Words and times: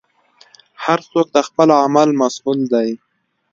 هر 0.83 0.99
څوک 1.11 1.27
د 1.35 1.37
خپل 1.47 1.69
عمل 1.83 2.09
مسوول 2.19 2.59
دی. 2.73 2.89